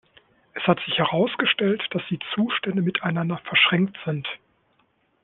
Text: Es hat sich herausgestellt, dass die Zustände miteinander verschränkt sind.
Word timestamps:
Es 0.55 0.63
hat 0.63 0.79
sich 0.83 0.97
herausgestellt, 0.97 1.83
dass 1.91 2.01
die 2.09 2.17
Zustände 2.33 2.81
miteinander 2.81 3.37
verschränkt 3.45 3.99
sind. 4.03 4.27